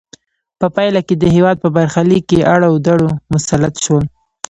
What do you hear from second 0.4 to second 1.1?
په پایله